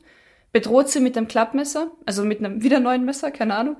[0.51, 3.77] bedroht sie mit dem Klappmesser, also mit einem wieder neuen Messer, keine Ahnung,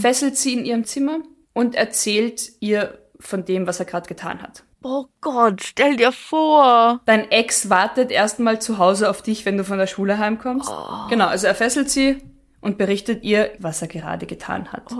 [0.00, 1.18] fesselt sie in ihrem Zimmer
[1.52, 4.62] und erzählt ihr von dem, was er gerade getan hat.
[4.84, 7.00] Oh Gott, stell dir vor.
[7.04, 10.70] Dein Ex wartet erstmal zu Hause auf dich, wenn du von der Schule heimkommst.
[11.10, 12.18] Genau, also er fesselt sie
[12.60, 14.92] und berichtet ihr, was er gerade getan hat.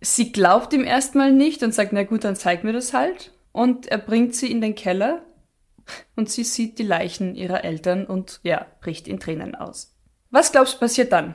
[0.00, 3.32] Sie glaubt ihm erstmal nicht und sagt, na gut, dann zeig mir das halt.
[3.52, 5.24] und er bringt sie in den Keller
[6.16, 9.96] und sie sieht die Leichen ihrer Eltern und ja, bricht in Tränen aus.
[10.30, 11.34] Was glaubst du passiert dann?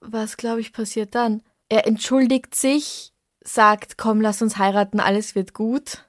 [0.00, 1.42] Was glaube ich passiert dann?
[1.68, 6.04] Er entschuldigt sich, sagt, komm, lass uns heiraten, alles wird gut.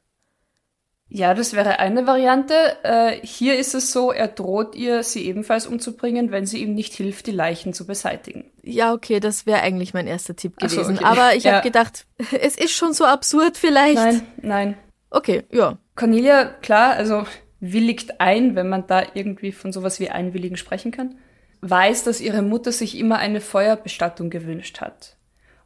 [1.16, 2.56] Ja, das wäre eine Variante.
[2.82, 6.96] Äh, hier ist es so, er droht ihr, sie ebenfalls umzubringen, wenn sie ihm nicht
[6.96, 8.46] hilft, die Leichen zu beseitigen.
[8.64, 10.96] Ja, okay, das wäre eigentlich mein erster Tipp Ach so, gewesen.
[10.98, 11.06] okay.
[11.06, 11.52] Aber ich Ja.
[11.54, 12.08] habe gedacht,
[12.42, 13.94] es ist schon so absurd vielleicht.
[13.94, 14.78] Nein, nein.
[15.12, 15.78] Okay, ja.
[15.96, 17.26] Cornelia, klar, also
[17.60, 21.20] willigt ein, wenn man da irgendwie von sowas wie Einwilligen sprechen kann,
[21.62, 25.16] weiß, dass ihre Mutter sich immer eine Feuerbestattung gewünscht hat.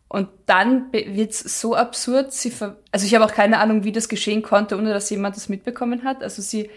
[0.10, 4.08] Und dann wird's so absurd, sie ver also ich habe auch keine Ahnung, wie das
[4.08, 6.24] geschehen konnte, ohne dass jemand das mitbekommen hat.
[6.24, 6.70] Also sie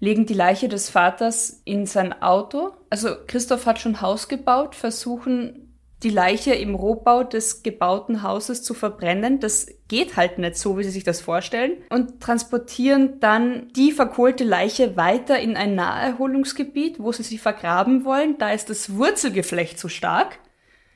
[0.00, 2.72] legen die Leiche des Vaters in sein Auto.
[2.88, 5.64] Also Christoph hat schon Haus gebaut, versuchen
[6.04, 9.40] die Leiche im Rohbau des gebauten Hauses zu verbrennen.
[9.40, 11.72] Das geht halt nicht so, wie sie sich das vorstellen.
[11.90, 18.38] Und transportieren dann die verkohlte Leiche weiter in ein Naherholungsgebiet, wo sie sie vergraben wollen.
[18.38, 20.38] Da ist das Wurzelgeflecht zu stark.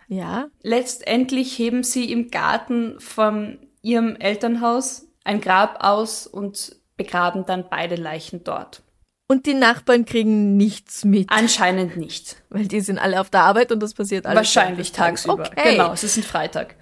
[0.09, 0.49] Ja.
[0.63, 7.97] Letztendlich heben sie im Garten von ihrem Elternhaus ein Grab aus und begraben dann beide
[7.97, 8.83] Leichen dort.
[9.29, 12.43] Und die Nachbarn kriegen nichts mit, Anscheinend nicht.
[12.51, 14.37] weil die sind alle auf der Arbeit und das passiert alles.
[14.37, 15.45] Wahrscheinlich tagsüber.
[15.51, 15.73] Okay.
[15.77, 16.77] Genau, es ist ein Freitag.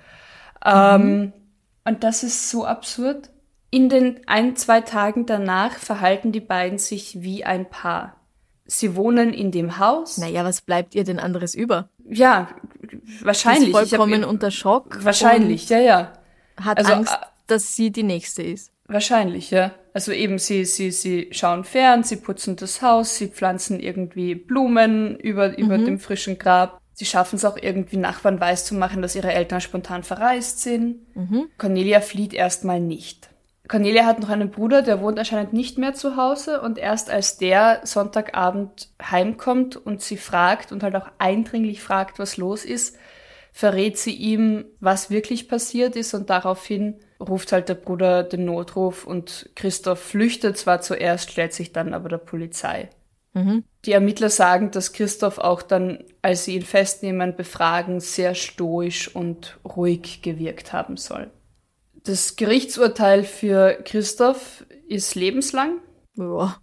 [0.64, 1.32] Ähm,
[1.84, 3.30] und das ist so absurd.
[3.70, 8.16] In den ein, zwei Tagen danach verhalten die beiden sich wie ein Paar.
[8.64, 10.18] Sie wohnen in dem Haus.
[10.18, 11.88] Naja, was bleibt ihr denn anderes über?
[12.10, 12.48] Ja,
[13.22, 13.68] wahrscheinlich.
[13.74, 15.04] ist vollkommen unter Schock.
[15.04, 16.12] Wahrscheinlich, ja, ja.
[16.60, 18.72] Hat Also, Angst, äh, dass sie die nächste ist.
[18.86, 19.72] Wahrscheinlich, ja.
[19.94, 25.16] Also eben, sie, sie, sie schauen fern, sie putzen das Haus, sie pflanzen irgendwie Blumen
[25.16, 26.80] über, über dem frischen Grab.
[26.92, 31.06] Sie schaffen es auch irgendwie Nachbarn weiszumachen, dass ihre Eltern spontan verreist sind.
[31.56, 33.29] Cornelia flieht erstmal nicht.
[33.70, 37.38] Cornelia hat noch einen Bruder, der wohnt anscheinend nicht mehr zu Hause und erst als
[37.38, 42.98] der Sonntagabend heimkommt und sie fragt und halt auch eindringlich fragt, was los ist,
[43.52, 49.06] verrät sie ihm, was wirklich passiert ist und daraufhin ruft halt der Bruder den Notruf
[49.06, 52.90] und Christoph flüchtet zwar zuerst, stellt sich dann aber der Polizei.
[53.84, 59.60] Die Ermittler sagen, dass Christoph auch dann, als sie ihn festnehmen, befragen, sehr stoisch und
[59.64, 61.30] ruhig gewirkt haben soll.
[62.04, 65.78] Das Gerichtsurteil für Christoph ist lebenslang
[66.16, 66.56] Ja.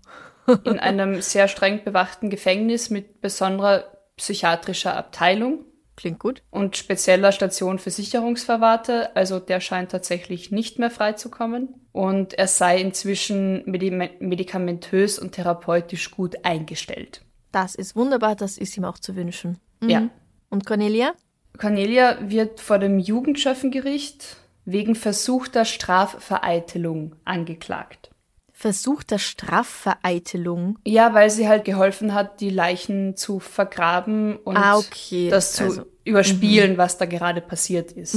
[0.66, 3.84] in einem sehr streng bewachten Gefängnis mit besonderer
[4.16, 6.42] psychiatrischer Abteilung Klingt gut.
[6.50, 9.16] und spezieller Station für Sicherungsverwahrte.
[9.16, 11.76] Also der scheint tatsächlich nicht mehr freizukommen.
[11.92, 17.22] Und er sei inzwischen medi medikamentös und therapeutisch gut eingestellt.
[17.52, 19.58] Das ist wunderbar, das ist ihm auch zu wünschen.
[19.82, 19.90] Mhm.
[19.90, 20.10] Ja.
[20.50, 21.14] Und Cornelia?
[21.58, 24.38] Cornelia wird vor dem Jugendschöffengericht
[24.68, 28.12] wegen versuchter Strafvereitelung angeklagt.
[28.52, 30.78] Versuchter Strafvereitelung.
[30.86, 35.30] Ja, weil sie halt geholfen hat, die Leichen zu vergraben und Ah, okay.
[35.30, 38.16] das zu Also, überspielen, was da gerade passiert ist.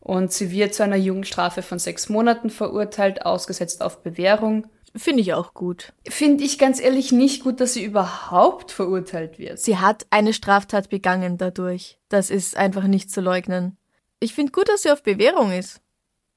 [0.00, 4.66] Und sie wird zu einer Jugendstrafe von sechs Monaten verurteilt, ausgesetzt auf Bewährung.
[4.96, 5.92] Finde ich auch gut.
[6.08, 9.58] Finde ich ganz ehrlich nicht gut, dass sie überhaupt verurteilt wird.
[9.58, 11.98] Sie hat eine Straftat begangen dadurch.
[12.08, 13.76] Das ist einfach nicht zu leugnen.
[14.20, 15.80] Ich finde gut, dass sie auf Bewährung ist.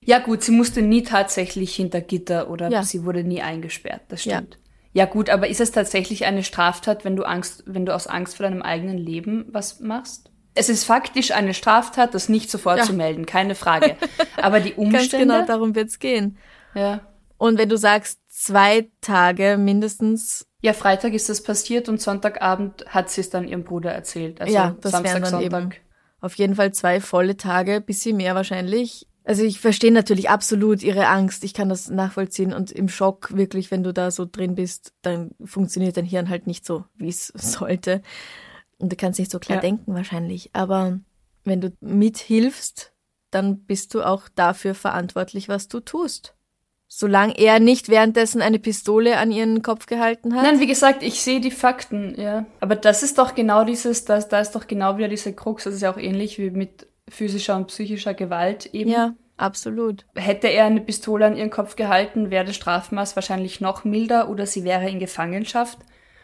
[0.03, 2.83] Ja gut, sie musste nie tatsächlich hinter Gitter oder Ja.
[2.83, 4.37] sie wurde nie eingesperrt, das Ja.
[4.37, 4.57] stimmt.
[4.93, 5.05] Ja.
[5.05, 8.43] gut, aber ist es tatsächlich eine Straftat, wenn du Angst, wenn du aus Angst vor
[8.45, 10.31] deinem eigenen Leben was machst?
[10.53, 12.83] Es ist faktisch eine Straftat, das nicht sofort Ja.
[12.83, 13.95] zu melden, keine Frage.
[14.41, 15.25] Aber die Ganz Umstände.
[15.35, 16.37] genau darum wird's gehen.
[16.75, 17.01] ja.
[17.37, 23.09] Und wenn du sagst, zwei Tage mindestens, ja, Freitag ist das passiert und Sonntagabend hat
[23.09, 24.41] sie es dann ihrem Bruder erzählt.
[24.41, 25.45] Also ja, das Samstag, dann Sonntag.
[25.45, 25.69] eben
[26.21, 29.07] auf jeden Fall zwei volle Tage, bisschen mehr wahrscheinlich.
[29.23, 31.43] Also ich verstehe natürlich absolut ihre Angst.
[31.43, 35.31] Ich kann das nachvollziehen und im Schock wirklich, wenn du da so drin bist, dann
[35.43, 38.01] funktioniert dein Hirn halt nicht so, wie es sollte.
[38.79, 39.61] Und du kannst nicht so klar Ja.
[39.61, 40.49] denken wahrscheinlich.
[40.53, 40.99] Aber
[41.43, 42.91] wenn du mithilfst,
[43.29, 46.33] dann bist du auch dafür verantwortlich, was du tust.
[46.93, 50.43] Solange er nicht währenddessen eine Pistole an ihren Kopf gehalten hat.
[50.43, 52.45] Nein, wie gesagt, ich sehe die Fakten, ja.
[52.59, 55.63] Aber das ist doch genau dieses, das, da ist doch genau wieder diese Krux.
[55.63, 58.89] Das ist ja auch ähnlich wie mit physischer und psychischer Gewalt eben.
[58.89, 60.05] ja, absolut.
[60.15, 64.45] Hätte er eine Pistole an ihren Kopf gehalten, wäre das Strafmaß wahrscheinlich noch milder oder
[64.45, 65.79] sie wäre in Gefangenschaft.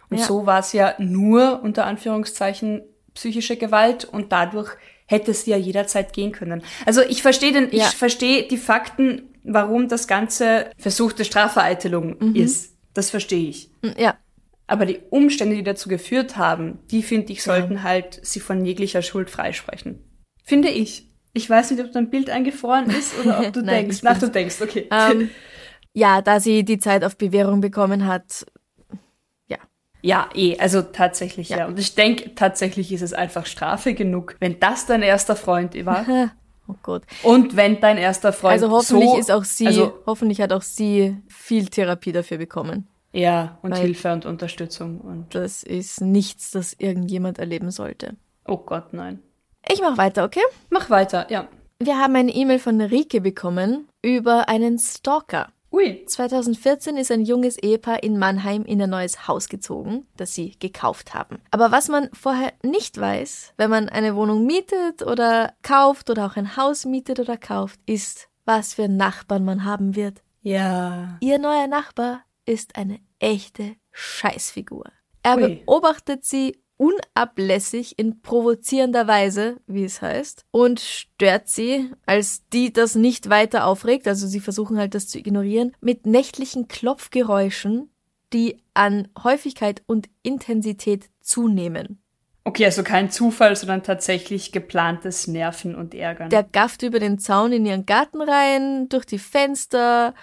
[0.10, 0.26] Und Ja.
[0.26, 2.82] so war es ja nur unter Anführungszeichen
[3.14, 4.72] psychische Gewalt und dadurch
[5.06, 6.62] hätte sie ja jederzeit gehen können.
[6.86, 7.86] Also ich verstehe den, Ja.
[7.88, 12.36] ich verstehe die Fakten, warum das Ganze versuchte Strafvereitelung Mhm.
[12.36, 12.76] ist.
[12.94, 13.72] Das verstehe ich.
[13.98, 14.16] Ja,
[14.68, 19.02] Aber die Umstände, die dazu geführt haben, die finde ich, sollten halt sie von jeglicher
[19.02, 20.04] Schuld freisprechen.
[20.44, 21.08] Finde ich.
[21.34, 24.02] Ich weiß nicht, ob dein Bild eingefroren ist oder ob du Nein, denkst.
[24.04, 24.88] Nach du denkst, okay.
[24.92, 25.30] Ähm,
[25.94, 28.46] ja, da sie die Zeit auf Bewährung bekommen hat,
[29.48, 29.58] ja.
[30.02, 31.60] Ja, eh, also tatsächlich, ja.
[31.60, 31.68] Ja.
[31.68, 36.06] Und ich denke, tatsächlich ist es einfach Strafe genug, wenn das dein erster Freund war.
[36.68, 37.04] Oh Gott.
[37.24, 40.62] Und wenn dein erster Freund Also hoffentlich so, ist auch sie, Also, hoffentlich hat auch
[40.62, 42.88] sie viel Therapie dafür bekommen.
[43.14, 48.16] ja, und Hilfe und Unterstützung und Das ist nichts, das irgendjemand erleben sollte.
[48.46, 49.22] oh Gott, nein.
[49.72, 50.44] Ich mache weiter, okay?
[50.70, 51.48] Mach weiter, ja.
[51.80, 55.50] Wir haben eine E-Mail von Rike bekommen über einen Stalker.
[55.78, 56.04] Ui.
[56.08, 61.14] 2014 ist ein junges Ehepaar in Mannheim in ein neues Haus gezogen, das sie gekauft
[61.14, 61.38] haben.
[61.52, 66.36] Aber was man vorher nicht weiß, wenn man eine Wohnung mietet oder kauft oder auch
[66.36, 70.24] ein Haus mietet oder kauft, ist, was für Nachbarn man haben wird.
[70.42, 71.18] Ja.
[71.20, 74.86] Ihr neuer Nachbar ist eine echte Scheißfigur.
[75.22, 75.58] Er Ui.
[75.58, 82.96] beobachtet sie unablässig in provozierender Weise, wie es heißt, und stört sie, als die das
[82.96, 87.90] nicht weiter aufregt, also sie versuchen halt das zu ignorieren, mit nächtlichen Klopfgeräuschen,
[88.34, 92.02] die an Häufigkeit und Intensität zunehmen.
[92.44, 96.30] Okay, also kein Zufall, sondern tatsächlich geplantes Nerven und Ärgern.
[96.30, 100.14] Der gafft über den Zaun in ihren Garten rein, durch die Fenster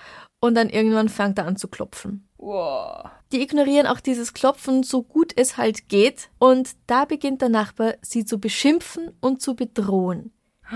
[0.40, 2.26] und dann irgendwann fängt er an zu klopfen.
[2.38, 3.10] wow.
[3.34, 7.94] Die ignorieren auch dieses Klopfen so gut es halt geht und da beginnt der Nachbar,
[8.00, 10.32] sie zu beschimpfen und zu bedrohen.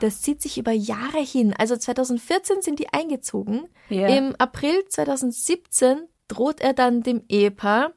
[0.00, 1.54] Das zieht sich über Jahre hin.
[1.56, 3.66] Also 2014 sind die eingezogen.
[3.88, 4.08] Ja.
[4.08, 7.92] Im April 2017 droht er dann dem Ehepaar,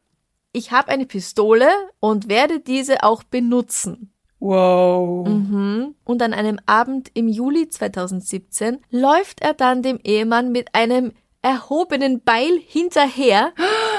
[0.54, 1.68] ich habe eine Pistole
[2.00, 4.14] und werde diese auch benutzen.
[4.40, 5.28] Wow.
[5.28, 5.96] Mhm.
[6.06, 12.22] Und an einem Abend im Juli 2017 läuft er dann dem Ehemann mit einem erhobenen
[12.24, 13.54] Beil hinterher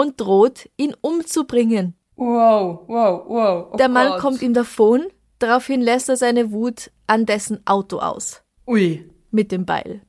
[0.00, 1.94] und droht, ihn umzubringen.
[2.16, 3.68] Wow, wow, wow.
[3.72, 4.20] Oh Der Mann Gott.
[4.20, 5.06] kommt ihm davon,
[5.38, 8.42] daraufhin lässt er seine Wut an dessen Auto aus.
[8.66, 9.08] Ui.
[9.30, 10.02] Mit dem Beil.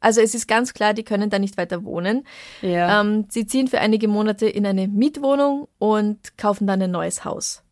[0.00, 2.24] Also es ist ganz klar, die können da nicht weiter wohnen.
[2.62, 3.00] Ja.
[3.00, 7.62] Ähm, sie ziehen für einige Monate in eine Mietwohnung und kaufen dann ein neues Haus.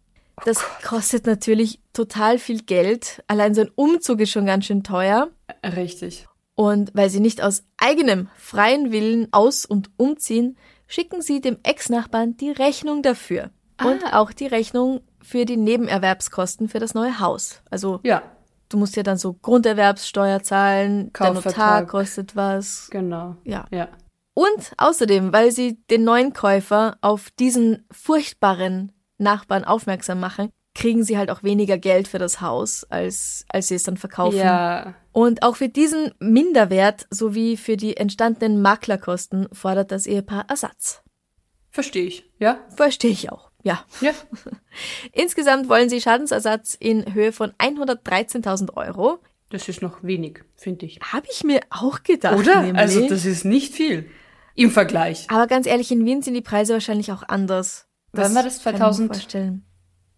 [0.45, 3.23] Das kostet natürlich total viel Geld.
[3.29, 5.29] Allein so ein Umzug ist schon ganz schön teuer.
[5.65, 6.27] Richtig.
[6.57, 12.37] Und weil sie nicht aus eigenem freien Willen aus- und umziehen, schicken sie dem Ex-Nachbarn
[12.37, 13.51] die Rechnung dafür.
[13.85, 17.61] Und auch die Rechnung für die Nebenerwerbskosten für das neue Haus.
[17.71, 18.23] Also Ja,
[18.69, 21.89] du musst ja dann so Grunderwerbssteuer zahlen, der Notar Kaufvertrag.
[21.89, 22.89] kostet was.
[22.91, 23.37] genau.
[23.45, 23.65] Ja.
[23.71, 23.89] Ja.
[24.35, 31.17] Und außerdem, weil sie den neuen Käufer auf diesen furchtbaren Nachbarn aufmerksam machen, kriegen sie
[31.17, 34.39] halt auch weniger Geld für das Haus, als, als sie es dann verkaufen.
[34.39, 34.95] Ja.
[35.13, 41.03] Und auch für diesen Minderwert sowie für die entstandenen Maklerkosten fordert das Ehepaar Ersatz.
[41.71, 42.31] Verstehe ich.
[42.39, 42.59] Ja?
[42.75, 43.51] Verstehe ich auch.
[43.63, 43.85] Ja.
[44.01, 44.13] Ja.
[45.13, 49.19] Insgesamt wollen sie Schadensersatz in Höhe von 113.000 Euro.
[49.51, 51.01] Das ist noch wenig, finde ich.
[51.01, 52.39] Habe ich mir auch gedacht.
[52.39, 52.63] Oder?
[52.63, 52.81] Nämlich.
[52.81, 54.11] Also, das ist nicht viel.
[54.57, 55.27] Im Vergleich.
[55.31, 57.87] Aber ganz ehrlich, in Wien sind die Preise wahrscheinlich auch anders.
[58.13, 58.63] Wann war das?
[58.63, 59.65] kann ich mir 2000?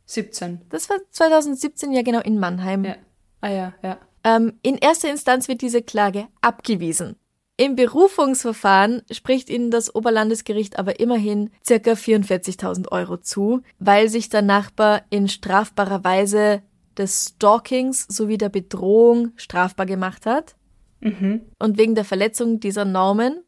[0.06, 0.60] Vorstellen.
[0.60, 0.60] 17.
[0.70, 2.84] Das war 2017 ja genau in Mannheim.
[2.84, 2.96] Ja.
[3.40, 3.98] Ah ja, ja.
[4.24, 7.16] Ähm, in erster Instanz wird diese Klage abgewiesen.
[7.58, 14.42] Im Berufungsverfahren spricht ihnen das Oberlandesgericht aber immerhin circa 44.000 Euro zu, weil sich der
[14.42, 16.62] Nachbar in strafbarer Weise
[16.98, 20.54] des Stalkings sowie der Bedrohung strafbar gemacht hat.
[21.00, 21.42] Mhm.
[21.58, 23.42] Und wegen der Verletzung dieser Normen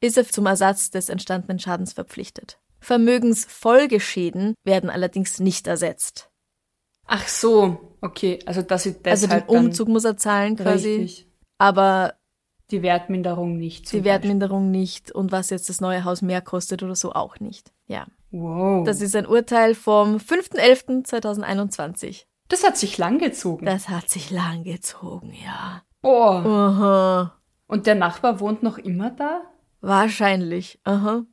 [0.00, 2.58] ist er zum Ersatz des entstandenen Schadens verpflichtet.
[2.84, 6.30] Vermögensfolgeschäden werden allerdings nicht ersetzt.
[7.06, 8.38] Ach so, okay.
[8.46, 11.28] Also, dass sie Also deshalb den Umzug muss er zahlen quasi, richtig.
[11.58, 12.14] aber
[12.70, 13.92] Die Wertminderung nicht.
[13.92, 17.72] die Wertminderung nicht und was jetzt das neue Haus mehr kostet oder so auch nicht.
[17.86, 18.00] Ja.
[18.00, 18.14] Beispiel.
[18.40, 18.84] Wow.
[18.86, 22.24] Das ist ein Urteil vom 5.11.2021.
[22.48, 23.64] Das hat sich lang gezogen.
[23.66, 25.82] Das hat sich lang gezogen, ja.
[26.02, 26.44] Boah.
[26.44, 27.38] Aha.
[27.66, 29.42] Und der Nachbar wohnt noch immer da?
[29.80, 30.78] Wahrscheinlich.
[30.84, 31.24] Aha.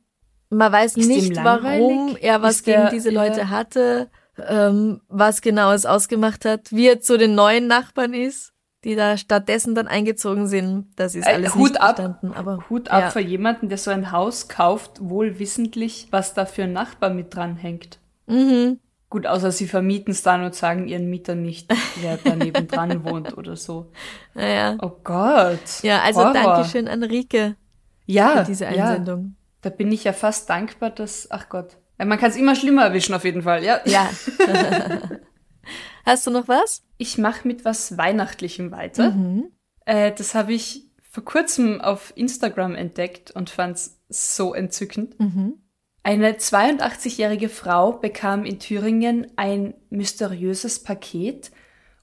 [0.52, 3.48] Man weiß Ist nicht, warum er was Ist der- gegen diese Leute ja.
[3.48, 4.10] hatte,
[4.48, 8.52] ähm, was genau es ausgemacht hat, wie er zu den neuen Nachbarn ist,
[8.84, 10.86] die da stattdessen dann eingezogen sind.
[10.96, 11.96] Das ist Äh, alles Hut nicht ab.
[11.96, 12.32] verstanden.
[12.34, 13.10] Aber Hut ab ja.
[13.10, 17.34] für jemanden, der so ein Haus kauft, wohl wissentlich, was da für ein Nachbar mit
[17.34, 17.98] dran hängt.
[18.26, 18.78] Mhm.
[19.08, 23.36] Gut, außer sie vermieten es dann und sagen ihren Mietern nicht, wer daneben dran wohnt
[23.38, 23.90] oder so.
[24.34, 24.76] Naja.
[24.82, 25.82] Oh Gott.
[25.82, 26.32] Ja, also Horror.
[26.34, 27.56] Dankeschön an Rike
[28.06, 28.98] ja, für diese ja.
[29.62, 31.78] Da bin ich ja fast dankbar, dass, ach Gott.
[31.98, 33.80] Man kann es immer schlimmer erwischen auf jeden Fall, ja.
[33.84, 34.10] Ja.
[36.04, 36.82] Hast du noch was?
[36.98, 39.10] Ich mache mit was Weihnachtlichem weiter.
[39.10, 39.52] Mhm.
[39.84, 45.18] Äh, das habe ich vor kurzem auf Instagram entdeckt und fand's so entzückend.
[45.20, 45.58] Mhm.
[46.02, 51.52] Eine 82-jährige Frau bekam in Thüringen ein mysteriöses Paket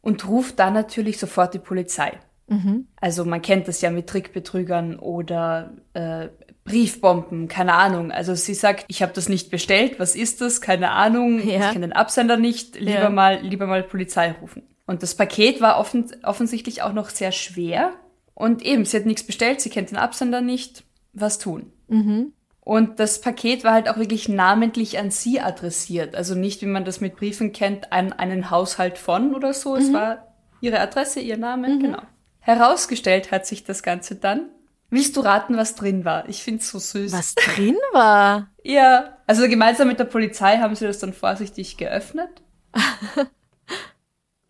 [0.01, 2.17] und ruft dann natürlich sofort die Polizei.
[2.47, 2.87] Mhm.
[2.95, 6.29] Also man kennt das ja mit Trickbetrügern oder äh,
[6.69, 8.11] Briefbomben, keine Ahnung.
[8.11, 10.61] Also sie sagt, ich habe das nicht bestellt, was ist das?
[10.61, 11.55] Keine Ahnung, Ja.
[11.67, 13.09] ich kenne den Absender nicht, lieber Ja.
[13.09, 14.63] mal lieber mal Polizei rufen.
[14.85, 17.91] Und das Paket war offen, offensichtlich auch noch sehr schwer
[18.33, 21.71] und eben, sie hat nichts bestellt, sie kennt den Absender nicht, was tun?
[21.87, 22.33] Mhm.
[22.61, 26.15] Und das Paket war halt auch wirklich namentlich an sie adressiert.
[26.15, 29.75] Also nicht, wie man das mit Briefen kennt, an einen Haushalt von oder so.
[29.75, 29.81] Mhm.
[29.81, 30.27] Es war
[30.61, 32.01] ihre Adresse, ihr Name, genau.
[32.41, 34.49] Herausgestellt hat sich das Ganze dann.
[34.89, 36.27] Willst du raten, was drin war?
[36.27, 37.11] Ich find's so süß.
[37.13, 38.49] Was drin war?
[38.63, 39.17] Ja.
[39.25, 42.29] Also gemeinsam mit der Polizei haben sie das dann vorsichtig geöffnet.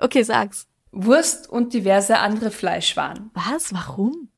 [0.02, 0.68] Okay, sag's.
[0.92, 3.32] Wurst und diverse andere Fleischwaren.
[3.34, 3.74] Was?
[3.74, 4.30] Warum?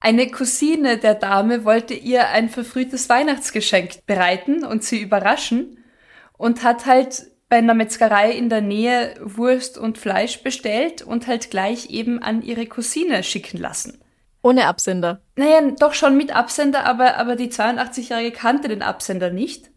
[0.00, 5.82] Eine Cousine der Dame wollte ihr ein verfrühtes Weihnachtsgeschenk bereiten und sie überraschen
[6.36, 11.50] und hat halt bei einer Metzgerei in der Nähe Wurst und Fleisch bestellt und halt
[11.50, 13.98] gleich eben an ihre Cousine schicken lassen.
[14.48, 15.20] Ohne Absender.
[15.36, 19.70] Naja, doch schon mit Absender, aber, aber die 82-Jährige kannte den Absender nicht.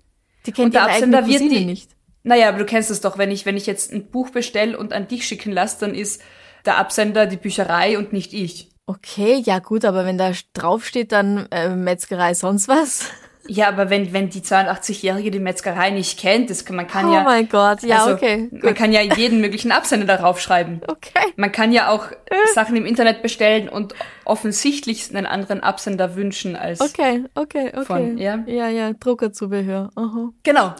[0.45, 1.91] Die kennt Und der ihre eigene Absender wird die- nicht.
[2.23, 4.93] Naja, aber du kennst es doch, wenn ich, wenn ich jetzt ein Buch bestelle und
[4.93, 6.21] an dich schicken lasse, dann ist
[6.65, 8.69] der Absender die Bücherei und nicht ich.
[8.85, 13.05] Okay, ja gut, aber wenn da draufsteht dann äh, Metzgerei sonst was.
[13.47, 17.13] Ja, aber wenn, wenn die 82-Jährige die Metzgerei nicht kennt, das kann, man kann oh
[17.13, 18.49] ja, mein Gott, ja, also, okay.
[18.51, 18.75] man Gut.
[18.75, 20.81] kann ja jeden möglichen Absender darauf schreiben.
[20.87, 21.33] Okay.
[21.35, 22.07] Man kann ja auch
[22.53, 26.81] Sachen im Internet bestellen und offensichtlich einen anderen Absender wünschen als.
[26.81, 27.85] Okay, okay, okay.
[27.85, 28.43] Von, ja?
[28.45, 29.89] ja, ja, Druckerzubehör.
[29.95, 30.29] Aha.
[30.43, 30.75] Genau.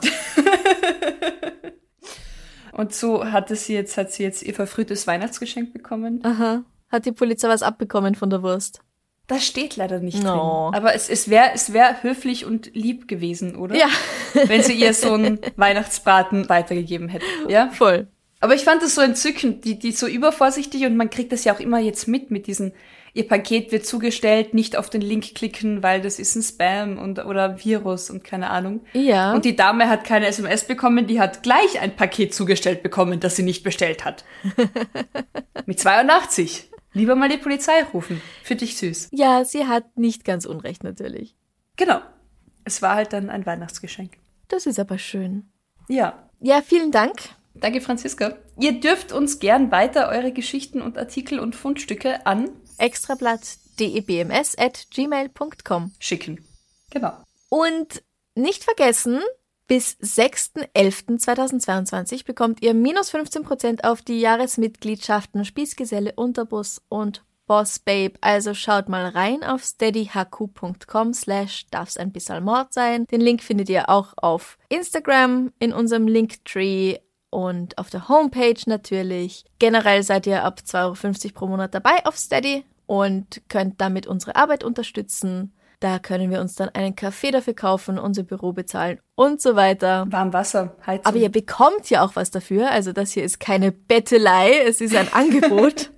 [2.74, 6.22] und so hatte sie jetzt, hat sie jetzt ihr verfrühtes Weihnachtsgeschenk bekommen.
[6.24, 6.64] Aha.
[6.90, 8.82] Hat die Polizei was abbekommen von der Wurst?
[9.32, 10.72] Das steht leider nicht No.
[10.72, 10.82] drin.
[10.82, 13.76] Aber es, es wäre es wär höflich und lieb gewesen, oder?
[13.78, 13.88] Ja,
[14.48, 17.26] Wenn sie ihr so einen Weihnachtsbraten weitergegeben hätte.
[17.48, 17.70] Ja?
[17.70, 18.08] voll.
[18.42, 21.54] Aber ich fand das so entzückend, die, die so übervorsichtig und man kriegt das ja
[21.56, 22.74] auch immer jetzt mit, mit diesen,
[23.14, 27.24] ihr Paket wird zugestellt, nicht auf den Link klicken, weil das ist ein Spam und,
[27.24, 28.82] oder Virus und keine Ahnung.
[28.92, 29.34] Ja.
[29.34, 33.38] Und die Dame hat keine SMS bekommen, die hat gleich ein Paket zugestellt bekommen, das
[33.38, 34.26] sie nicht bestellt hat.
[35.68, 36.71] mit 82.
[36.94, 38.22] Lieber mal die Polizei rufen.
[38.44, 39.10] Für dich süß.
[39.12, 41.36] ja, sie hat nicht ganz unrecht natürlich.
[41.78, 42.02] Genau.
[42.64, 44.18] Es war halt dann ein Weihnachtsgeschenk.
[44.48, 45.50] Das ist aber schön.
[45.88, 46.30] Ja.
[46.40, 47.14] Ja, vielen Dank.
[47.54, 48.38] Danke, Franziska.
[48.60, 55.92] Ihr dürft uns gern weiter eure Geschichten und Artikel und Fundstücke an Extrablatt.debms at gmail.com.
[56.00, 56.46] schicken.
[56.90, 57.14] Genau.
[57.50, 58.04] Und
[58.36, 59.20] nicht vergessen,
[59.72, 68.16] bis 6.11.2022 bekommt ihr minus 15% auf die Jahresmitgliedschaften Spießgeselle, Unterbus und Boss Babe.
[68.20, 73.06] Also schaut mal rein auf steadyhq.com slash darf's ein bisschen Mord sein.
[73.06, 76.98] Den Link findet ihr auch auf Instagram in unserem Linktree
[77.30, 79.46] und auf der Homepage natürlich.
[79.58, 84.36] Generell seid ihr ab 2,50 Euro pro Monat dabei auf Steady und könnt damit unsere
[84.36, 85.54] Arbeit unterstützen.
[85.82, 90.06] Da können wir uns dann einen Kaffee dafür kaufen, unser Büro bezahlen und so weiter.
[90.10, 91.08] Warm Wasser, Heizung.
[91.08, 92.70] Aber ihr bekommt ja auch was dafür.
[92.70, 95.90] Also das hier ist keine Bettelei, es ist ein Angebot.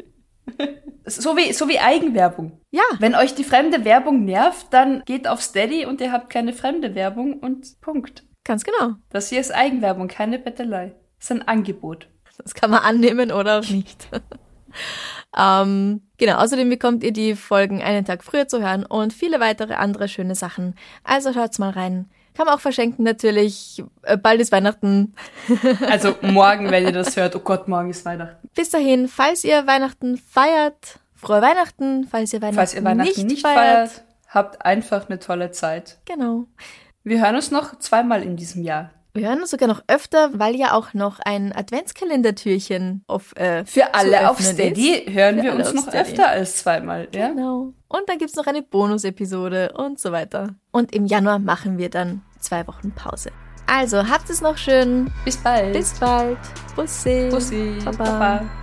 [1.06, 2.62] so wie, so wie Eigenwerbung.
[2.72, 6.54] Ja, Wenn euch die fremde Werbung nervt, dann geht auf Steady und ihr habt keine
[6.54, 8.24] fremde Werbung und Punkt.
[8.46, 8.94] ganz genau.
[9.10, 10.96] Das hier ist Eigenwerbung, keine Bettelei.
[11.20, 12.08] Das ist ein Angebot.
[12.38, 14.08] Das kann man annehmen oder auch nicht.
[15.38, 19.74] ähm, genau, außerdem bekommt ihr die Folgen einen Tag früher zu hören und viele weitere
[19.74, 20.76] andere schöne Sachen.
[21.04, 22.10] Also schaut's mal rein.
[22.36, 23.84] Kann man auch verschenken natürlich.
[24.04, 25.14] Äh, Bald ist Weihnachten.
[25.90, 28.48] Also morgen, wenn ihr das hört, oh Gott, morgen ist Weihnachten.
[28.56, 32.08] Bis dahin, falls ihr Weihnachten feiert, frohe Weihnachten.
[32.10, 36.00] Falls ihr Weihnachten, Falls ihr Weihnachten nicht, nicht, feiert, feiert, habt einfach eine tolle Zeit.
[36.06, 36.46] Genau.
[37.04, 38.92] Wir hören uns noch zweimal in diesem Jahr.
[39.16, 43.94] Wir hören uns sogar noch öfter, weil ja auch noch ein Adventskalendertürchen auf äh, Für
[43.94, 45.14] alle auf Steady ist.
[45.14, 45.98] hören Für wir uns noch Steady.
[46.00, 47.08] öfter als zweimal.
[47.14, 47.28] Ja?
[47.30, 47.74] Genau.
[47.88, 50.56] Und dann gibt's noch eine Bonus-Episode und so weiter.
[50.72, 53.30] Und im Januar machen wir dann zwei Wochen Pause.
[53.68, 55.12] Also, habt es noch schön.
[55.26, 55.74] Bis bald.
[55.74, 56.40] Bis bald.
[56.76, 57.30] Bussi.
[57.32, 57.78] Bussi.
[57.86, 58.04] Baba.
[58.04, 58.63] Baba.